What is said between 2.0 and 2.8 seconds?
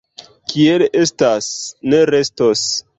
restos.